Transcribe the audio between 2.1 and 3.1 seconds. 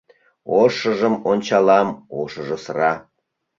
ошыжо сыра